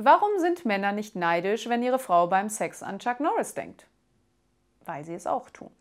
Warum 0.00 0.38
sind 0.38 0.64
Männer 0.64 0.92
nicht 0.92 1.16
neidisch, 1.16 1.68
wenn 1.68 1.82
ihre 1.82 1.98
Frau 1.98 2.28
beim 2.28 2.48
Sex 2.48 2.84
an 2.84 3.00
Chuck 3.00 3.18
Norris 3.18 3.54
denkt? 3.54 3.88
Weil 4.84 5.04
sie 5.04 5.14
es 5.14 5.26
auch 5.26 5.50
tun. 5.50 5.72